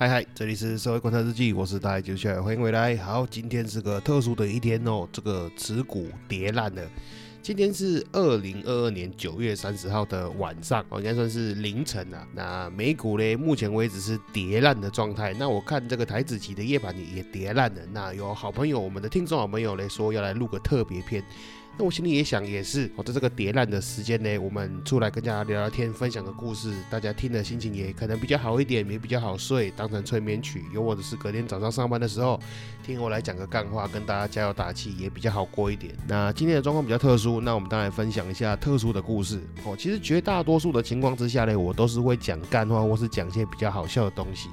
[0.00, 2.96] 嗨嗨，这里是社会观察日记，我是大爷九欢迎回来。
[2.96, 6.82] 好，今天是个特殊的一天哦，这个持股跌烂了。
[7.42, 12.26] 今天是二零二二年九月三十号的晚上，哦，应该算是凌晨啊。
[12.34, 15.34] 那美股呢，目前为止是跌烂的状态。
[15.38, 17.82] 那我看这个台子期的夜盘也也跌烂了。
[17.92, 21.22] 那有好朋友，我们的听众好朋友来说要来录个特别篇。
[21.78, 30.62] 那我心里也想，也是，我在这个叠烂的时间呢，我们出来跟大家聊聊天，分享个故事，大家听的心情也可能比较好一点，也比较好睡，当成催眠曲。
[30.74, 32.38] 又或者是隔天早上上班的时候，
[32.84, 35.94] 听我来讲个干话，跟大家加油打气，也比较好过一点。
[36.06, 39.40] 那今天的状况比较特殊，那我们当然分享一下特殊的故事。
[39.64, 44.50] 哦，其实绝大多数的情况之下呢，我都是会讲干话，或是讲一些比较好笑的东西。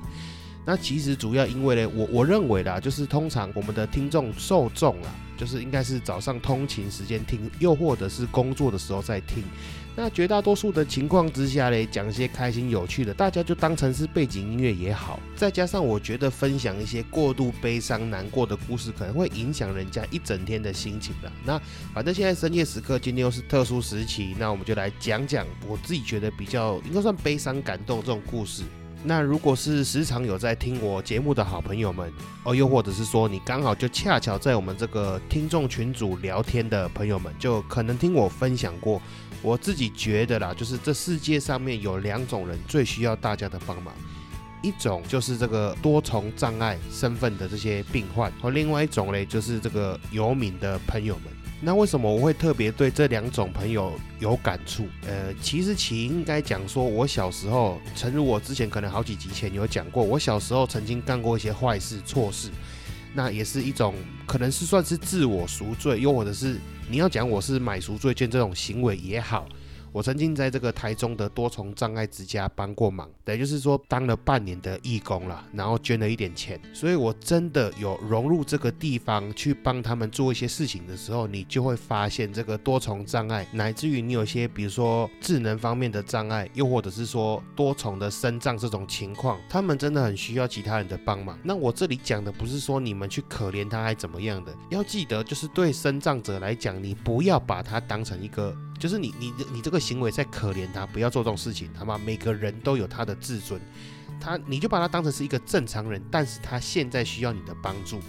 [0.68, 5.10] 那其实主要因为呢，我我认为啦，就是通常我们的听众受众啊。
[5.38, 9.44] 就是应该是早上通勤时间听，又或者是工作的时候在听。
[9.96, 15.20] 那绝大多数的情况之下嘞，讲一些开心有趣的，大家就当成是背景音乐也好。
[15.36, 21.32] 再加上我觉得分享一些过度悲伤难过的故事，可能会影响人家一整天的心情的。
[21.46, 21.62] 那
[21.94, 28.64] 反正现在深夜时刻，今天又是特殊时期，那我们就来讲讲我自己觉得比较应该算悲伤感动这种故事。
[29.04, 32.12] 那如果是时常有在听我节目的好朋友们
[32.44, 39.02] 哦，又或者是说你刚好就恰巧在我们这个听众群组聊天的朋友们，就可能听我分享过。
[39.44, 43.94] 我自己觉得啦，就是这世界上面有两种人最需要大家的帮忙，
[44.62, 51.26] 一种就是这个多重障碍身份的这些病患，和另外一种嘞就是这个游民的朋友们。
[51.60, 54.86] 那为什么我会特别对这两种朋友有感触？
[55.08, 62.50] 呃，其实其应该讲说，我小时候，诚如我之前可能好几集前有讲过，我小时候曾经干过一些坏事、错事，
[63.14, 63.96] 那也是一种
[64.28, 69.48] 可能是算是自我赎罪，又或者是你要讲我是买赎罪券这种行为也好。
[69.98, 91.36] 我曾经在这个台中的多重障碍之家帮过忙，也就是说当了半年的义工了，然后捐了一点钱，所以我真的有融入这个地方去帮他们做一些事情的时候，你就会发现这个多重障碍，乃至于你有些比如说智能方面的障碍，又或者是说多重的身障这种情况，他们真的很需要其他人的帮忙。
[91.42, 98.56] 那我这里讲的不是说你们去可怜他还怎么样的，要记得就是对身障者来讲，你不要把他当成一个。
[98.80, 101.98] 就是你你你这个行为在可怜他，不要做这种事情，好吗？
[101.98, 103.60] 每个人都有他的自尊，
[104.20, 108.00] 他你就把他当成是一个正常人，但是他现在需要你的帮助，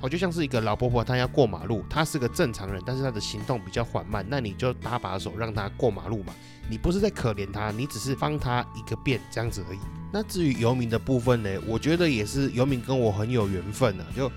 [0.00, 6.34] 哦，就像是一个老婆婆，她要过马路，她是个正常人，但是她的行动比较缓慢，那你就搭把手让她过马路嘛，
[6.70, 9.78] 你不是在可怜她，你只是帮她一个便这样子而已。
[10.12, 14.30] 那至于游民的部分呢，我觉得也是游民跟我很有缘分啊，就。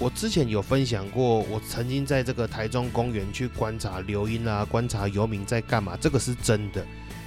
[0.00, 6.86] 我之前有分享过，我曾经在这个台中公园去观察流音啊，观察游民在干嘛，这个是真的。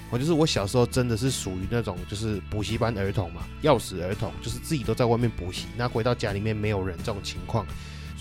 [0.10, 7.66] 我就是我小时候真的是属于那种就是补习班儿童嘛，钥匙儿童，就是自己都在外面补习，那回到家里面没有人这种情况。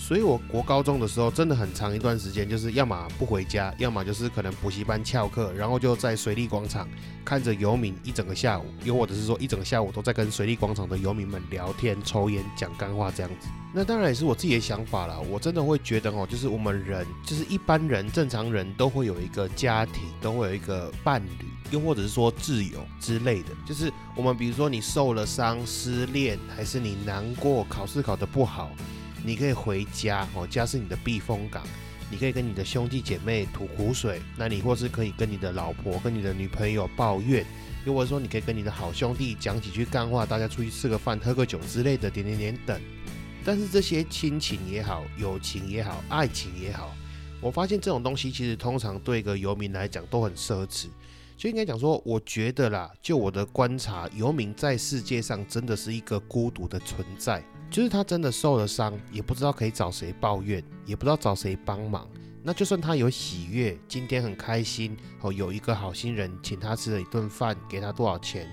[0.01, 6.89] 所以我国高中的时候真的很长一段时间，就是要么不回家，要么就是可能补习班翘课，然后就在水利广场
[7.23, 13.47] 看着游民一整个下午，又或者是说一整个下午都在跟水利广场的游民们聊天、抽烟、讲干话这样子。
[13.73, 23.49] 那当然也是我自己的想法啦，我真的会觉得哦，就是我们人，就是一般人、正常人都会有一个家庭，都会有一个伴侣，又或者是说挚友之类的。
[23.65, 28.69] 就是我们比如说你受了伤、失恋，还是你难过、考试考得不好，
[29.23, 31.63] 你可以回家哦，家是你的避风港，
[32.09, 37.45] 你可以跟你的兄弟姐妹吐苦水，那你或是可以跟你的老婆、跟你的女朋友抱怨，
[37.85, 42.81] 又或者说你可以跟你的好兄弟讲几句干话，大家出去吃个饭、喝个酒之类的，点点点等。
[43.43, 46.95] 但是这些亲情也好，友情也好，爱情也好，
[47.41, 50.87] 我发现这种东西其实通常对一个游民来讲都很奢侈。
[51.37, 57.43] 就应该讲说，我觉得啦，就我的观察，游民在世界上真的是一个孤独的存在。
[57.71, 62.05] 就是他真的受了伤，也不知道可以找谁抱怨，也不知道找谁帮忙。
[62.43, 68.51] 那就算他有喜悦，今天很开心哦，有一个好心人请他吃了一顿饭，给他多少钱。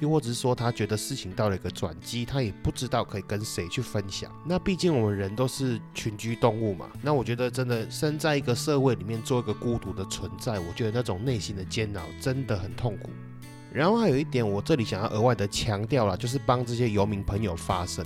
[0.00, 4.30] 又或者是说，他觉得事情到了一个转机，他也不知道可以跟谁去分享。
[4.44, 6.90] 那毕竟我们人都是群居动物嘛。
[7.00, 13.10] 那我觉得真的生在一个社会里面做一个孤独的存在，我觉得那种内心的煎熬真的很痛苦。
[13.72, 18.04] 然后还有一点，我这里想要额外的强调了，就是帮这些游民朋友发声。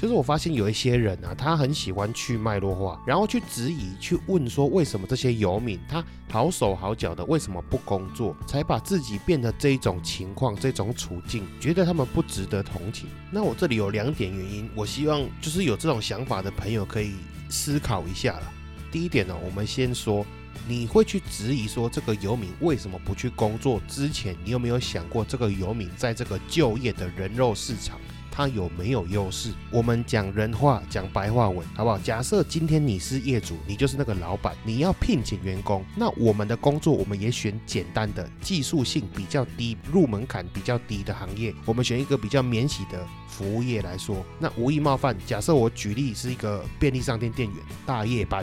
[0.00, 13.10] 就是我发现有一些人啊，他很喜欢去脉络化，然后去质疑、去问说，为什么这些游民他好手好脚的，为什么不工作，才把自己变得这一种情况、这种处境，觉得他们不值得同情。
[13.30, 17.16] 那我这里有两点原因，我希望就是有这种想法的朋友可以
[17.50, 18.52] 思考一下了。
[18.90, 20.24] 第一点呢，我们先说。
[20.68, 23.80] 你会去质疑说这个游民为什么不去工作？
[23.88, 27.98] 之前你有没有想过这个游民在这个就业的人肉市场，
[28.40, 29.52] 他有没有优势？
[29.70, 31.98] 我们讲人话，讲白话文，好不好？
[31.98, 44.24] 假设今天你是业主，你就是那个老板，你要聘请员工，那我们的工作我们也选简单的、技术性比较低、入门槛比较低的行业，我们选一个比较免洗的服务业来说。
[44.38, 48.42] 那无意冒犯，假设我举例是一个便利商店店员，大夜班。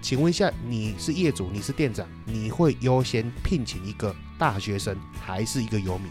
[0.00, 6.06] 请问一下，你是业主，你是店长，你会优先聘请一个大学生还是一个游民？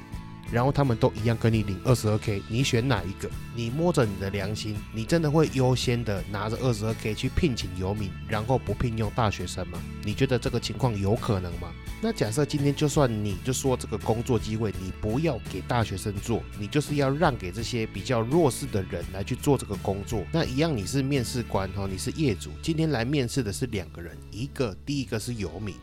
[0.51, 3.30] 然后他们都一样跟你领二十二 k，你选哪一个？
[3.56, 9.80] 你摸着你的良心，你真的会优先的拿着二十二 k 去聘请游民，然后不聘用大学生吗？
[10.03, 11.71] 你觉得这个情况有可能吗？
[12.03, 25.75] 那假设今天就算你就说这个工作机会你不要给大学生做，你就是要让给这些比较弱势的人来去做这个工作，那一样你是面试官哦，你是业主，今天来面试的是两个人，一个第一个是游民，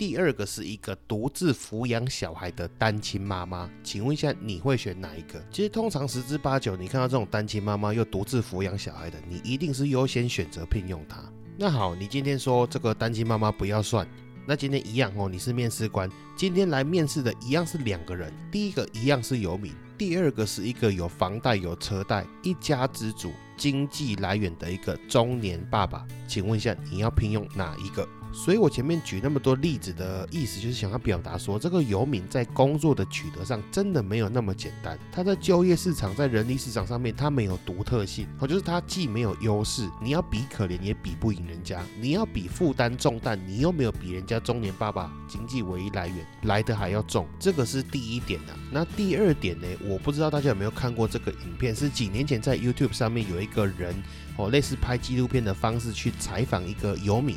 [0.00, 5.38] 第二个是一个独自抚养小孩的单亲妈妈，请问一下你会选哪一个？
[5.52, 11.22] 其实通常十之八九，你看到这种单亲妈妈又独自抚养小孩的，你一定是优先选择聘用她。
[11.58, 14.08] 那好，你今天说这个单亲妈妈不要算。
[14.46, 28.08] 那今天一样哦，你是面试官，今天来面试的一样是两个人，第一个一样是游民，第二个是一个有房贷有车贷，一家之主，经济来源的一个中年爸爸，请问一下，你要聘用哪一个？
[28.32, 34.98] 所以我前面举那么多例子的意思，就是想要表达说，这个游民在工作的取得上真的没有那么简单。
[35.10, 48.54] 他在就业市场、在人力市场上面，他没有独特性，或就是他既没有优势，你要比可怜也比不赢人家，你要比负担重担，你又没有比人家中年爸爸经济唯一来源来的还要重，这个是第一点啊。
[48.70, 49.66] 那第二点呢？
[49.84, 53.94] 我不知道大家有没有看过这个影片，是几年前在 YouTube 上面有一个人
[54.36, 57.36] 哦，类似拍纪录片的方式去采访一个游民。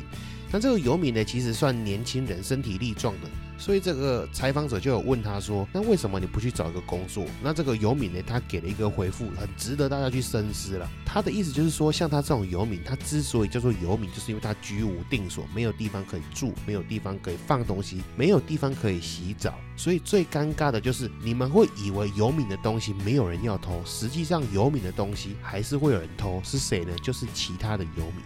[0.54, 3.28] 那这个游民呢，其实算年轻人，身体力壮的，
[3.58, 10.88] 所以这个采访者就有问他说：“那为什么你不去找一个工作？”那这个游民呢，他给了一个回复，很值得大家去深思了。
[11.04, 19.58] 他的意思就是说，像他这种游民，他之所以叫做游民，就是因为他居无定所，没有地方可以住，没有地方可以放东西，没有地方可以洗澡。
[19.76, 26.40] 所以最尴尬的就是，你们会以为游民的东西没有人要偷，实际上游民的东西还是会有人偷。
[26.44, 26.94] 是谁呢？
[27.02, 28.22] 就是其他的游民。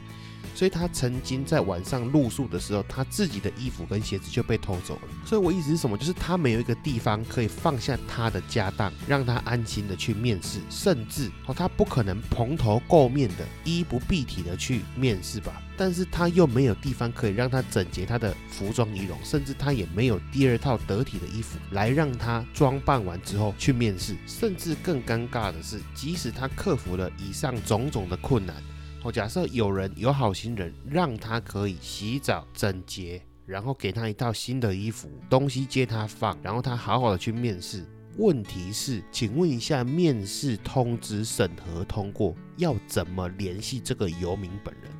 [0.58, 5.02] 所以他曾经在晚上露宿的时候，他自己的衣服跟鞋子就被偷走了。
[5.24, 5.96] 所以我意思是什么？
[5.96, 15.62] 就是他没有一个地方可以放下他的家当，让他安心的去面试，甚至哦，他不可能蓬头垢面的、衣不蔽体的去面试吧？
[15.76, 24.16] 但是他又没有地方可以让他整洁他的服装仪容，甚至他也没有第二套得体的衣服来让他装扮完之后去面试。
[24.26, 28.56] 甚至更尴尬的是，即使他克服了以上种种的困难。
[29.04, 37.86] 哦，假设有人有好心人，让他可以洗澡整洁，然后给他一套新的衣服，东西接他放，然后他好好的去面试。
[38.16, 44.90] 问题是，请问一下，面试通知审核通过，要怎么联系这个游民本人？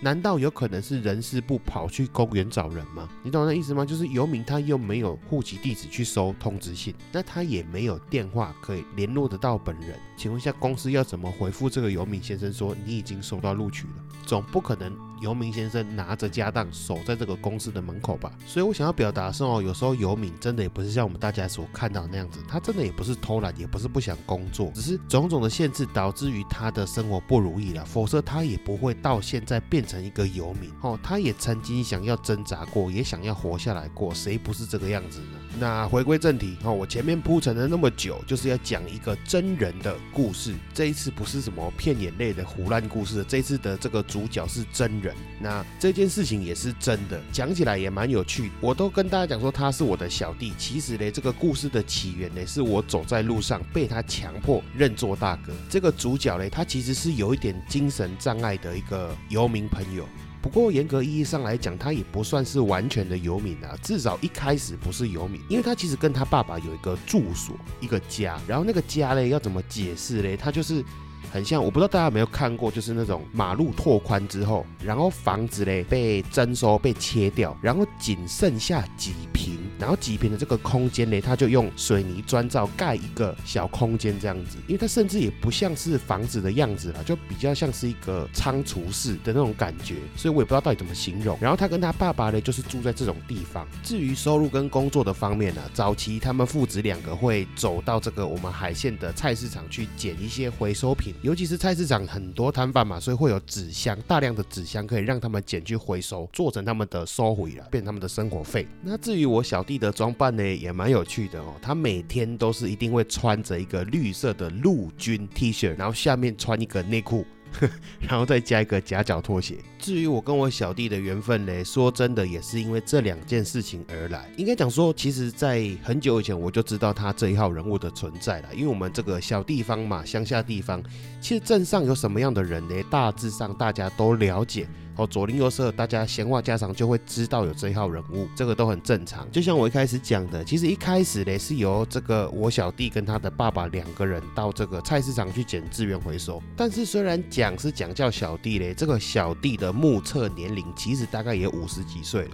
[0.00, 3.08] 难道有可能是人事部跑去公园找人吗？
[3.22, 3.84] 你懂那意思吗？
[3.84, 9.98] 就是游民他又没有户籍地址去收通知信，那他也没有电话可以联络得到本人。
[10.16, 14.04] 请问一下，公司要怎么回复这个游民先生说你已经收到录取了？
[14.26, 18.30] 总不可能游民先生拿着家当守在这个公司的门口吧？
[18.46, 27.82] 所以我想要表达是哦，有时候游民真的也不是像我们大家所看到那样子，他真的也不是偷懒，也不是不想工作，只是种种的限制导致于他的生活不如意了。
[27.86, 29.86] 否则他也不会到现在变。
[29.86, 35.38] 成一个游民哦，他也曾经想要挣扎过，也想要活下来过，谁不是这个样子呢？
[35.60, 40.52] 那回归正题哦，我前面铺陈了那么久，就是要讲一个真人的故事。
[40.74, 45.05] 这一次不是什么骗眼泪的胡乱故事，这一次的这个主角是真人。
[45.38, 48.50] 那这件事情也是真的，讲起来也蛮有趣。
[48.60, 55.52] 我都跟大家讲说他是我的小弟，其实呢，这个故事的起源呢，是我走在路上被他强迫认作大哥。
[55.68, 59.66] 这个主角呢，他其实是有一点精神障碍的一个游民。
[59.66, 60.08] 朋友，
[60.40, 70.36] 不过严格意义上来讲，他也不算是完全的游民啊，至少一开始不是游民，因为他其实跟他爸爸有一个住所，一个家，然后那个家嘞要怎么解释嘞？
[70.36, 70.84] 他就是
[71.32, 91.36] 很像，我不知道大家有没有看过，就是那种马路拓宽之后，然后房子嘞被征收被切掉，然后仅剩下几平然后几平的这个空间呢，他就用水泥砖造盖一个小空间这样子，因为它甚至也不像是房子的样子了，就比较像是一个仓储室的那种感觉，所以我也不知道到底怎么形容。
[91.40, 93.66] 然后他跟他爸爸呢，就是住在这种地方。
[93.82, 108.66] 至于收入跟工作的方面呢，早期他们父子两个会走到这个我们海线的菜市场去捡一些回收品，尤其是菜市场很多摊贩嘛，所以会有纸箱，大量的纸箱可以让他们捡去回收，做成他们的收回了，变他们的生活费。
[108.82, 117.26] 那至于我小弟的装扮呢，也蛮有趣的哦，他每天都是一定会穿着一个绿色的陆军 T 恤，然后下面穿一个内裤。
[118.00, 119.56] 然后再加一个夹脚拖鞋。
[119.78, 124.28] 至于我跟我小弟的缘分嘞，说真的也是因为这两件事情而来。
[124.36, 128.48] 应该讲说，其实，在很久以前我就知道他这一号人物的存在了。
[128.54, 130.82] 因为我们这个小地方嘛，乡下地方，
[131.18, 132.74] 其实镇上有什么样的人呢？
[132.90, 134.68] 大致上大家都了解。
[134.96, 139.30] 哦，左邻右舍，大家闲话家常就会知道有这一号人物，这个都很正常。
[139.30, 146.42] 就像我一开始讲的，其实一开始呢是由这个我小弟跟他的爸爸两个人到这个菜市场去捡资源回收。
[146.56, 152.30] 但是虽然讲是讲叫小弟嘞，这个小弟的目测年龄其实大概也五十几岁了。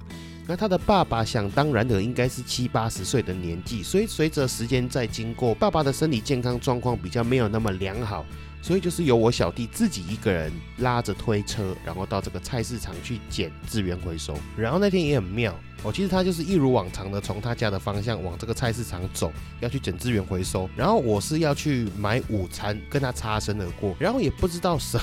[0.47, 8.25] 那他的爸爸想当然的应该是七八十岁的年纪，所以随着时间在经过，爸爸的身体健康状况比较没有那么良好。
[8.63, 14.39] 所以就是由我小弟自己一个人拉着推车，然后到这个菜市场去捡资源回收。
[14.57, 15.53] 然后那天也很妙
[15.83, 20.71] 哦，其实他就是一如往常的从他家的方向往这个菜市场走，要去捡资源回收。
[20.77, 23.97] 然后我是要去买午餐，跟他擦身而过。
[23.99, 24.97] 然后也不知道什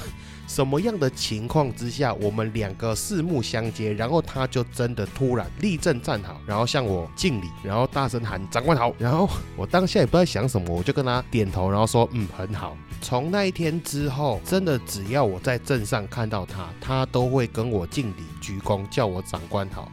[0.49, 8.91] 什么样的情况之下，我们两个四目相接，然后他就真的突然立正站好，然后向我敬礼，然后大声喊长官好。
[8.97, 12.75] 然后我当下也不知道想什么，我就跟他点头，然后说嗯很好。
[12.99, 19.91] 从那一天之后，真的只要我在镇上看到他，他都会跟我敬礼鞠躬，叫我长官好。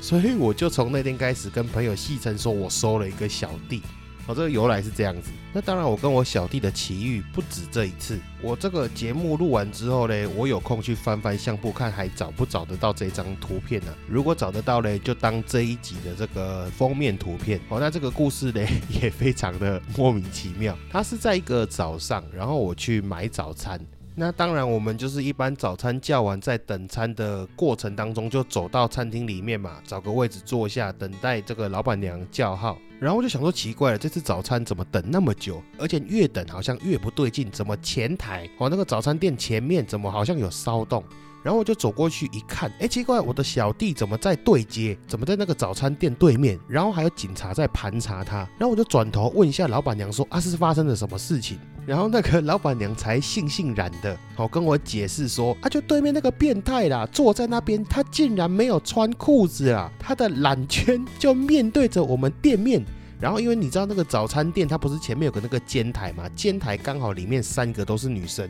[0.00, 3.82] 所以我就从那天开始跟朋友戏称说，我收了一个小弟。
[4.28, 5.30] 哦，这个由来是这样子。
[5.54, 8.20] 那当然，我跟我小弟的奇遇不止这一次。
[8.42, 13.94] 我这个节目录完之后呢，我有空去翻翻相簿，看还找不找得到这张图片呢？
[14.06, 17.58] 如果找得到呢，就当这一集的这个封面图片。
[17.70, 18.60] 哦，那这个故事呢，
[19.02, 20.76] 也非常的莫名其妙。
[20.90, 23.80] 它是在一个早上，然后我去买早餐。
[24.14, 32.76] 那当然，我们就是一般早餐叫完，在等餐的过程当中，就走到餐厅里面嘛，找个位置坐下，等待这个老板娘叫号。
[33.00, 35.62] 然后我就想说，奇怪了，这次早餐怎么等那么久？
[35.78, 41.04] 而且越等好像越不对劲，怎么前台哦那个早餐店前面怎么好像有骚动？
[41.44, 44.98] 然后我就走过去一看，哎，奇怪，我的小弟怎么在对接？
[45.06, 46.58] 怎么在那个早餐店对面？
[46.66, 48.38] 然后还有警察在盘查他。
[48.58, 51.56] 然后我就转头问一下老板娘说：“啊，是发生了什么事情？”
[51.88, 62.84] 然后那个老板娘才悻悻然的，好跟我解释说：“啊，就对面那个变态啦，坐在那边，他竟然没有穿裤子啊，他的懒圈就面对着我们店面。
[63.18, 66.28] 然后因为你知道那个早餐店，它不是前面有个那个尖台嘛？
[66.36, 68.46] 尖台刚好里面三个都是女生。”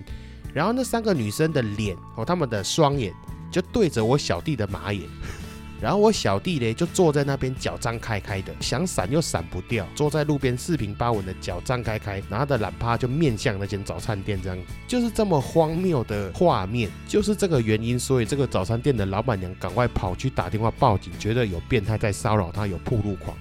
[0.52, 3.14] 然后那三个女生的脸哦，她们的双眼
[3.52, 5.02] 就对着我小弟的马眼，
[5.80, 23.36] 然后我小弟嘞就坐在那边，脚张开开的，想闪又闪不掉，坐在路边四平八稳的脚张开开，拿着懒趴就面向那间早餐店，这样就是这么荒谬的画面，就是这个原因，所以这个早餐店的老板娘赶快跑去打电话报警，觉得有变态在骚扰她，有铺路狂。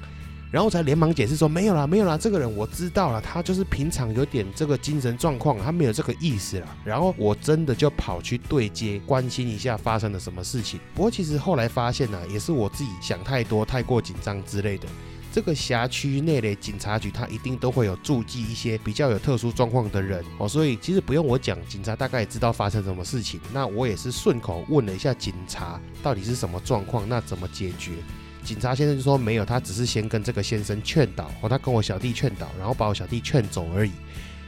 [0.51, 6.77] 然后才连忙解释说没有啦，没有啦，这个人我知道了，他就是平常有点这个精神状况，他没有这个意思了。
[6.85, 10.79] 然后我真的就跑去对接，关心一下发生了什么事情。
[10.95, 14.87] 不过其实后来发现呢，也是我自己想太多、太过紧张之类的。
[15.29, 23.39] 这个辖区内的警察局，他一定都会有驻记一些比较有特殊状况的人哦，所以其实不用我讲，警察大概也知道发生什么事情。
[23.53, 27.91] 那我也是顺口问了一下警察，到底是什么状况，那怎么解决？
[28.47, 33.91] 警察先生就说没有，他只是先跟这个先生劝导，哦，他跟我小弟劝导，然后把我小弟劝走而已。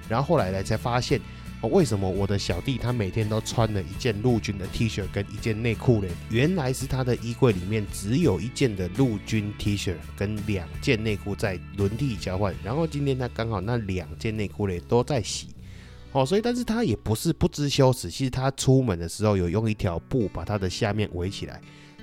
[0.08, 1.20] 然后后来呢，才发现，
[1.60, 6.08] 哦，为什么我的小弟他每天都穿了一件陆军的 T 恤跟一件内裤呢？
[6.30, 12.56] 原来是他的衣柜里面只有一件的陆军 T 恤跟两件内裤在轮替交换。
[12.64, 15.48] 然后今天他刚好那两件内裤呢都在洗，
[16.14, 21.60] 哦，所以但是他也不是不知羞耻，其实他出门的时候有用一条布把他的下面围起来。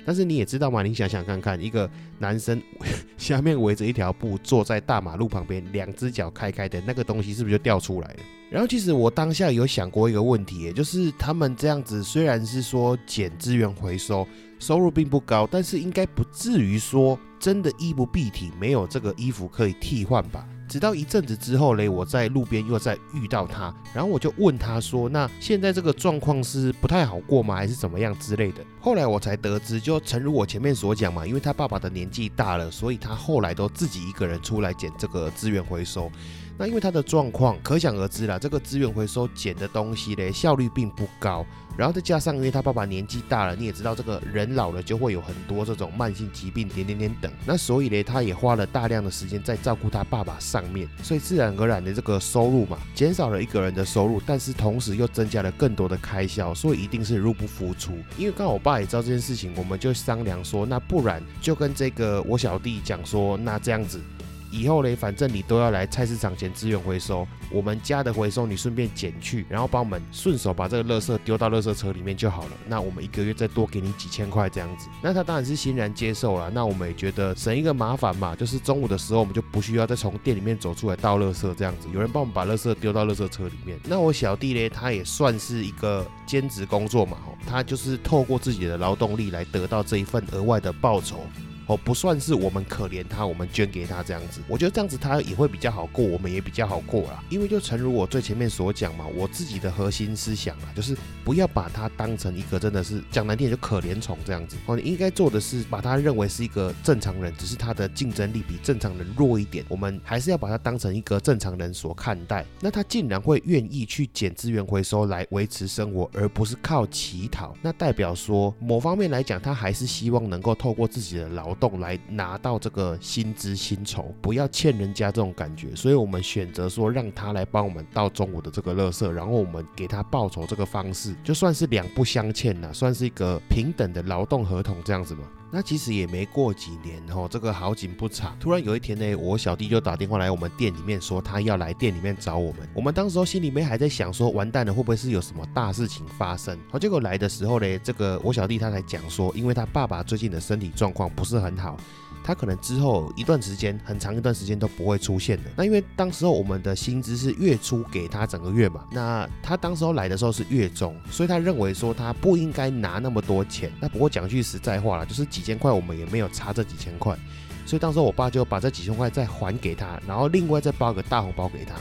[0.07, 2.61] 但是你也知道嘛，你想想看看，一个男生
[3.19, 8.19] 下面围着一条布，坐在大马路旁边，两只脚开开的那个东西，是不是就掉出来了？
[8.49, 14.25] 然后其实我当下有想过一个问题，也就是他们这样子虽然是说捡资源回收，
[14.59, 20.47] 收入并不高，但是应该不至于说真的衣不蔽体，没有这个衣服可以替换吧？
[20.67, 27.55] 直到一阵子之后嘞，我在路边又再遇到他，然后我就问他说：“那现在这个状况是不太好过吗？
[27.55, 36.11] 还是怎么样之类的？”后来我才得知，就诚如我前面所讲嘛，因为他爸爸的年纪大了，所以他后来都自己一个人出来捡这个资源回收。
[36.57, 41.45] 那因为他的状况可想而知啦，这个资源回收捡的东西嘞效率并不高，
[41.77, 57.93] 然后再加上因为他爸爸年纪大了，你也知道这个人老了就会有很多这种慢性疾病点点点等，那所以嘞他也花了大量的时间在照顾他爸爸上面，所以自然而然的这个收入嘛减少了一个人的收入，但是同时又增加了更多的开销，所以一定是入不敷出。
[58.17, 64.01] 因为刚好我爸也知道这件事情，我们就商量说，那不然就跟这个我小弟讲说，那这样子。
[64.51, 72.51] 以后嘞，反正你都要来菜市场捡资源回收，我们家的回收你顺便捡去，然后帮我们顺手把这个垃圾丢到垃圾车里面就好了。
[72.67, 76.49] 那我们一个月再多给你几千块这样子，那他当然是欣然接受了。
[76.49, 83.77] 那我们也觉得省一个麻烦嘛，就是中午的时候我们就不需要再从店里面走出来倒垃圾这样子，有人帮我们把垃圾丢到垃圾车里面。
[83.83, 91.19] 那我小弟嘞，他也算是一个兼职工作嘛，他就是透过自己的劳动力来得到这一份额外的报酬。
[91.67, 97.21] 哦，不算是我们可怜他，我们捐给他这样子，我觉得这样子他也会比较好过，我们也比较好过啦。
[97.29, 100.95] 因为就诚如我最前面所讲嘛，我自己的核心思想啊，就是
[101.25, 104.55] 不要把他当成一个真的是讲难听点就可怜虫这样子。
[104.65, 112.45] 哦，你应该做的是把他认为是一个正常人，只是他的竞争力比正常人弱一点，我们还是要把他当成一个正常人所看待。
[112.61, 121.56] 那他竟然会愿意去捡资源回收来维持生活，而不是靠乞讨，那代表说某方面来讲，他还是希望能够透过自己的劳。
[121.59, 135.21] 动来拿到这个薪资薪酬，不要欠人家这种感觉，所以我们选择说让他来帮我们到中午的这个乐色，然后我们给他报酬这个方式，就算是两不相欠了，算是一个平等的劳动合同这样子嘛。
[135.51, 142.67] 那其实也没过几年哦，这个好景不长，突然有一天呢，我小弟就打电话来我们店里面说他要来店里面找我们。
[142.73, 146.57] 我们当时候心里面还在想说，完蛋了，会不会是有什么大事情发生？
[146.69, 151.77] 好，结果来的时候呢，这个我小弟他才讲说，因为他爸爸最近的身体状况不是很好。
[152.23, 155.43] 他可能之后一段时间，很长一段时间都不会出现的。
[155.55, 163.71] 那因为当时候我们的薪资是月初给他整个月嘛，那他当时候来的时候是月中，所以他认为说他不应该拿那么多钱。
[163.79, 167.15] 那不过讲句实在话了，就是几千块我们也没有差这几千块，
[167.63, 171.75] 所以当时我爸就把这几千块再还给他，然后另外再包个大红包给他。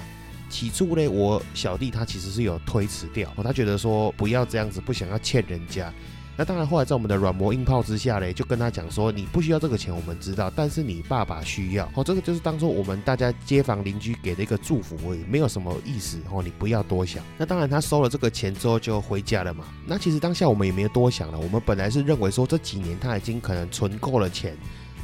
[0.50, 5.90] 起初呢，我小弟他其实是有推辞掉，他觉得说不要这样子，不想要欠人家。
[6.38, 11.90] 那当然，后来在我们的软磨硬泡之下嘞，就跟他讲说，你不需要这个钱，我们知道，但是你爸爸需要。
[11.94, 16.18] 哦，这个就是当做我们大家街坊邻居给的一个祝福而已，没有什么意思。
[16.30, 17.24] 哦，你不要多想。
[17.38, 19.64] 那当然，他收了这个钱之后就回家了嘛。
[19.86, 24.54] 那其实当下我们也没有多想了，我们本来是认为说这几年他已经可能存够了钱。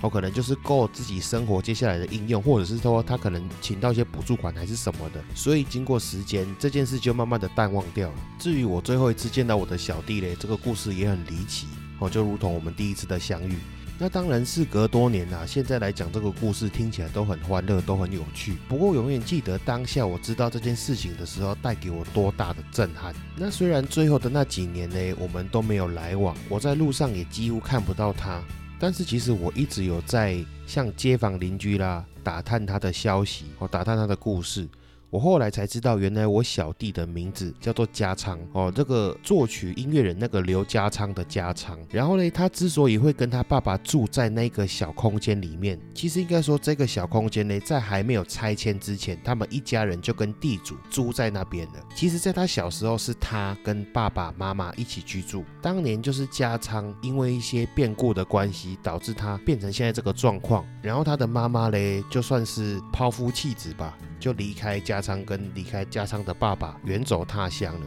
[0.02, 8.16] 哦，可能就是够自己生活接下来的应用，或者是说他可能请到一些补助款还是什么的，所以经过时间，这件事就慢慢的淡忘掉了。
[8.38, 11.68] 至于我最后一次见到我的小弟嘞，这个故事也很离奇
[12.00, 13.56] 哦，就如同我们第一次的相遇。
[13.98, 18.56] 那当然事隔多年啦，现在来讲这个故事听起来都很欢乐，都很有趣。
[18.68, 23.14] 不过永远记得当下我知道这件事情的时候，带给我多大的震撼。
[23.36, 28.42] 那虽然最后的那几年呢，我们都没有来往，我在路上也几乎看不到他。
[28.82, 34.68] 但是其实我一直有在向街坊邻居啦打探他的消息，哦，打探他的故事。
[35.12, 41.78] 我后来才知道，原来我小弟的名字叫做加昌哦，这个作曲音乐人那个刘家昌的加昌。
[41.90, 51.86] 然后呢，他之所以会跟他爸爸住在那个小空间里面，其实应该说这个小空间呢，在还没有拆迁之前，他们一家人就跟地主租在那边了。
[51.94, 55.44] 其实，在他小时候，是他跟爸爸妈妈一起居住。
[55.60, 60.64] 当年就是加昌因为一些变故的关系，导致他变成现在这个状况。
[60.80, 63.94] 然后他的妈妈嘞，就算是抛夫弃子吧。
[64.18, 67.86] 就离开加仓，跟离开家仓的爸爸远走他乡了。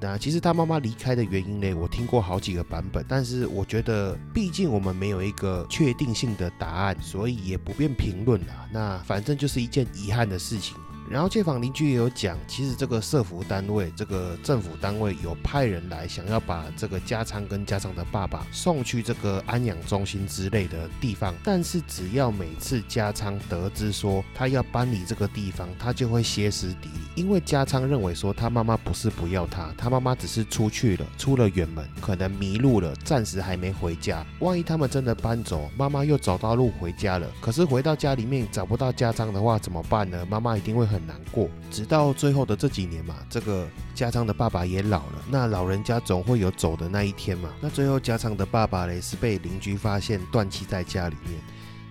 [0.00, 8.68] 那其实他妈妈离开的原因呢，我听过好几个版本，但是我觉得，毕竟我们没有一个确定性的答案，所以也不便评论了。
[8.72, 10.76] 那反正就是一件遗憾的事情。
[11.10, 21.34] 然后街坊邻居也有讲，其实这个社服单位、这个政府单位有派人来，想要把这个加仓跟加昌的爸爸送去这个安养中心之类的地方。
[21.42, 34.22] 但是只要每次加仓得知说他要搬离这个地方，他就会歇斯底里，因为加仓认为说他妈妈不是不要他，他妈妈只是出去了，出了远门，可能迷路了，暂时还没回家。
[34.40, 40.26] 万一他们真的搬走，妈妈又找到路回家了，可是回到家里面找不到加仓的话怎么办呢？
[40.28, 40.97] 妈妈一定会很。
[40.98, 47.50] 很难过，直到最后的这几年嘛，这个家昌的爸爸也老了，那老人家总会有走的那一天嘛。
[47.60, 51.40] 那最后家昌的爸爸嘞是被邻居发现断气在家里面。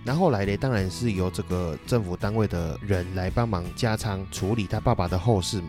[0.04, 5.68] 那后来嘞，当然是由这个政府单位的人来帮忙加仓处理他爸爸的后事嘛。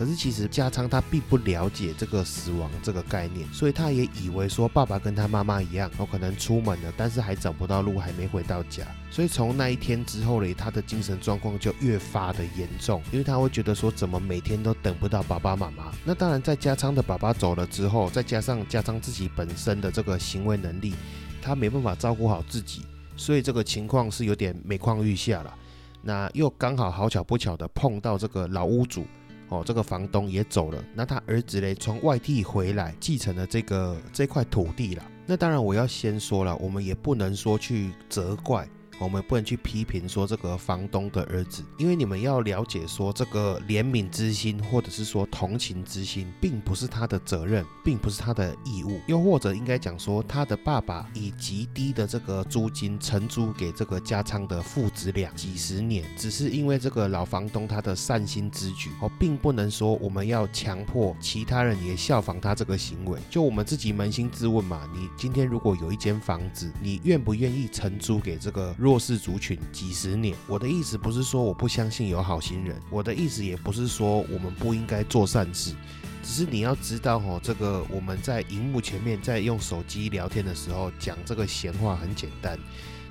[0.00, 8.82] 可是其实加仓他并不了解这个死亡这个概念，所以他也以为说爸爸跟他妈妈一样，哦，可能出门了，但是还找不到路，还没回到家。
[9.10, 15.92] 所以从那一天之后呢，他的精神状况就越发的严重，因为他会觉得说怎么每天都等不到爸爸妈妈。
[16.02, 20.94] 那当然在加仓的爸爸走了之后，再加上加仓自己本身的这个行为能力，
[21.42, 22.86] 他没办法照顾好自己，
[23.18, 25.54] 所以这个情况是有点每况愈下了。
[26.00, 29.04] 那又刚好好巧不巧的碰到这个老屋主。
[29.50, 35.04] 哦，这个房东也走了，那他儿子嘞从外地回来继承了这个这块土地了。
[35.26, 38.68] 那当然我要先说了，我们也不能说去责怪。
[39.00, 63.18] 我们不能去批评说这个房东的儿子，因为你们要了解说这个怜悯之心或者是说同情之心，并不是他的责任，并不是他的义务，又或者应该讲说他的爸爸以极低的这个租金承租给这个加仓的父子俩几十年，只是因为这个老房东他的善心之举哦，并不能说我们要强迫其他人也效仿他这个行为。
[63.30, 69.00] 就我们自己扪心自问嘛，你今天如果有一间房子，你愿不愿意承租给这个弱？
[69.00, 75.74] 势族群几十年，我的意思不是说我不相信有好心人，我的意思也不是说我们不应该做善事，
[76.22, 82.58] 只是你要知道哈，这个我们在荧幕前面在用手机聊天的时候讲这个闲话很简单，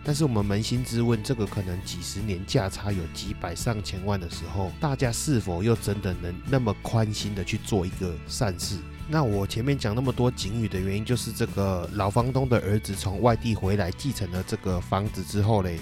[0.03, 8.77] 但是我们扪心自问，这个可能几十年价差有几百上千万的时候，大家是否又真的能那么宽心的去做一个善事？
[9.11, 15.79] 那我前面讲那么多警语的原因，就是这个老房东的儿子从外地回来继承了这个房子之后嘞。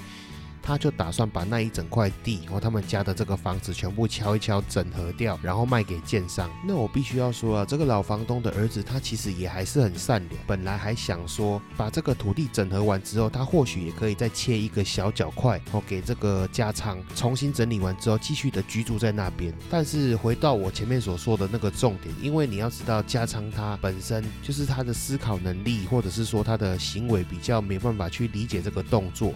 [0.68, 6.52] 他就打算把那一整块地和他们家的这个房子全部敲一敲，整合掉，然后卖给建商。
[6.68, 19.54] 那我必须要说啊，这个老房东的儿子他其实也还是很善良，本来还想说把这个土地整合完之后，他或许也可以再切一个小角块，哦给这个家仓重新整理完之后，继续的居住在那边。
[19.70, 29.34] 但是回到我前面所说的那个重点，因为你要知道家仓他本身就是他的思考能力，或者是说他的行为比较没办法去理解这个动作。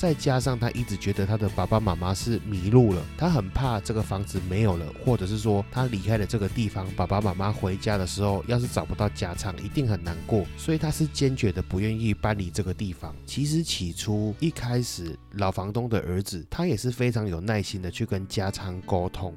[0.00, 13.14] 再加上他一直觉得他的爸爸妈妈是迷路了，他很怕这个房子没有了，或者是说他离开了这个地方，爸爸妈妈回家的时候要是找不到家仓，一定很难过，所以他是坚决的不愿意搬离这个地方。
[13.26, 19.34] 其实起初一开始，老房东的儿子他也是非常有耐心的去跟家仓沟通，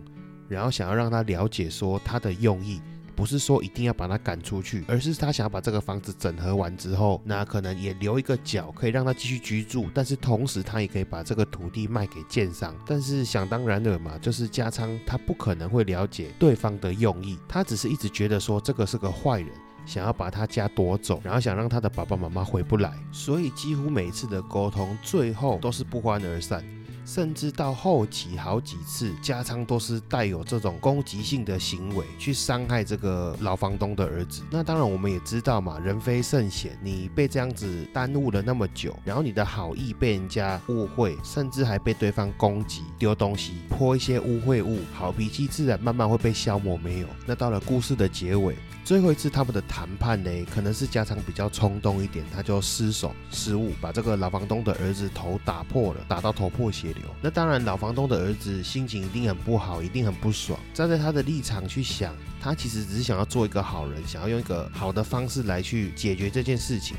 [0.47, 2.80] 然后想要让他了解说他的用意。
[3.15, 12.76] 不是说一定要把他赶出去，而是他想要把这个房子整合完之后，那可能也留一个角可以让他继续居住，但是同时他也可以把这个土地卖给建商。
[12.86, 19.49] 但是想当然了嘛，就是加仓他不可能会了解对方的用意，他只是一直觉得说这个是个坏人，
[19.86, 26.63] 想要把他家夺走，然后想让他的爸爸妈妈回不来，所以几乎每次的沟通最后都是不欢而散。
[27.05, 34.41] 甚至到后期好几次，加仓都是带有这种攻击性的行为，去伤害这个老房东的儿子。
[34.49, 47.07] 那当然，我们也知道嘛，人非圣贤，你被这样子耽误了那么久，然后你的好意被人家误会，甚至还被对方攻击、丢东西、泼一些污秽物，好脾气自然慢慢会被消磨没有。
[47.25, 48.55] 那到了故事的结尾。
[48.84, 57.04] 最后一次他们的谈判呢，可能是加仓比较冲动一点，他就失手失误，把这个老房东的儿子头打破了，打到头破血流。
[57.22, 60.60] 那当然，老房东的儿子心情一定很不好，一定很不爽。
[60.74, 66.98] 站在他的立场去想，他其实只是想要做一个好人，想要用一个好的方式来去解决这件事情。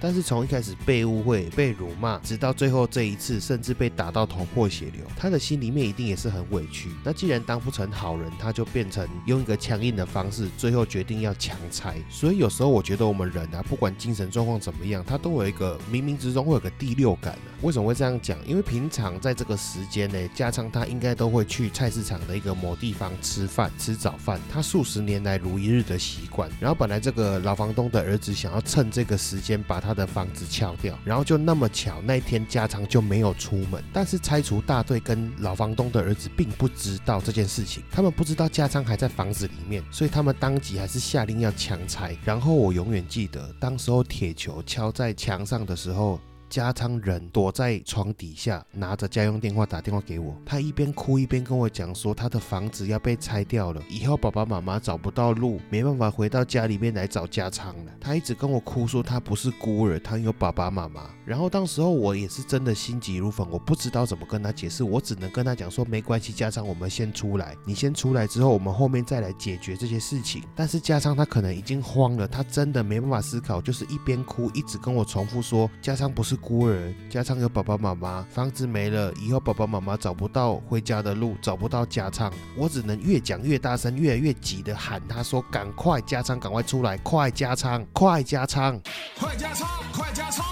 [0.00, 6.88] 但是从一开始被误会、被辱骂，直到最后这一次，甚至被打到头破血流，他的心里面一定也是很委屈。
[7.04, 11.96] 那既然当不成好人，他就变成用一个强硬的方式，最后决定要强拆。
[12.08, 17.60] 所以有时候我觉得我们人啊，不管精神状况怎么样，他都有一个冥冥之中会有个第六感啊。
[17.60, 18.38] 为什么会这样讲？
[18.46, 26.48] 因为平常在这个时间呢，加上他应该都会去菜市场的一个某地方吃饭、吃早饭，他数十年来如一日的习惯。
[26.58, 29.89] 然后本来这个老房东的儿子想要趁这个时间把他。
[29.90, 33.82] 他的房子撬掉，然后就那么巧，那天家昌就没有出门。
[33.92, 42.16] 但是拆除大队跟老房东的儿子并不知道这件事情，他们不知道加仓还在房子里面，所以他们当即还是下令要强拆。
[42.24, 46.20] 然后我永远记得，当时候铁球敲在墙上的时候。
[46.50, 50.36] 加仓人躲在床底下，拿着家用电话打电话给我。
[50.44, 57.92] 他一边哭一边跟我讲说，他的房子要被拆掉了，以后爸爸妈妈找不到路，没办法回到家里面来找加仓了。
[58.00, 61.08] 他一直跟我哭说，他不是孤儿，他有爸爸妈妈。
[61.30, 70.42] 然后当时候我也是真的心急如焚，我不知道怎么跟他解释，我只能跟他讲说没关系，加上我们先出来，你先出来之后，我们后面再来解决这些事情。
[70.56, 88.80] 但是加上他可能已经慌了，他真的没办法思考，就是一边哭一直跟我重复说，加上不是孤儿，加上有爸爸妈妈，房子没了，以后爸爸妈妈找不到回家的路，找不到加仓，我只能越讲越大声，越来越急的喊他说，赶快加仓，赶快出来，快加仓，快加仓，
[89.16, 90.44] 快加仓，快加仓，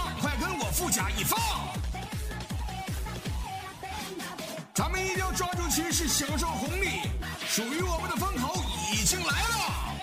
[5.99, 7.01] 抓住趋势，享受红利，
[7.47, 9.95] 属于我们的风口已经来了。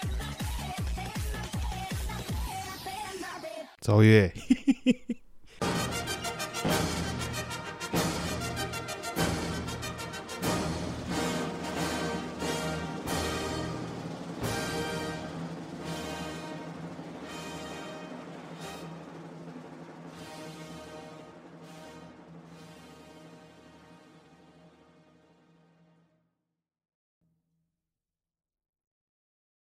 [3.81, 4.31] 赵月。